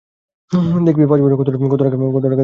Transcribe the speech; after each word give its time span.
দেখবি 0.87 1.05
পাঁচ 1.05 1.19
বছরে 1.21 1.37
কত 1.37 1.47
টাকা 1.49 1.95
এনে 1.97 2.05
ফেলতে 2.05 2.23
পারবি। 2.23 2.37